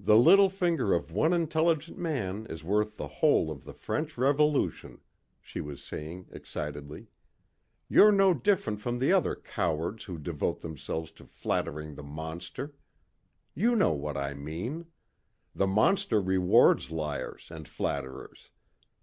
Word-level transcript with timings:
"The 0.00 0.16
little 0.16 0.48
finger 0.48 0.94
of 0.94 1.12
one 1.12 1.34
intelligent 1.34 1.98
man 1.98 2.46
is 2.46 2.64
worth 2.64 2.96
the 2.96 3.08
whole 3.20 3.50
of 3.50 3.64
the 3.66 3.74
French 3.74 4.16
revolution," 4.16 5.02
she 5.38 5.60
was 5.60 5.82
saying 5.84 6.28
excitedly. 6.30 7.08
"You're 7.86 8.10
no 8.10 8.32
different 8.32 8.80
from 8.80 9.00
the 9.00 9.12
other 9.12 9.36
cowards 9.36 10.04
who 10.04 10.16
devote 10.16 10.62
themselves 10.62 11.10
to 11.20 11.26
flattering 11.26 11.94
the 11.94 12.02
monster. 12.02 12.74
You 13.54 13.76
know 13.76 13.92
what 13.92 14.16
I 14.16 14.32
mean. 14.32 14.86
The 15.54 15.66
monster 15.66 16.22
rewards 16.22 16.90
liars 16.90 17.48
and 17.50 17.68
flatterers. 17.68 18.48